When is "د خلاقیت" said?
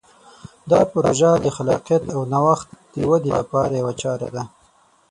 1.43-2.03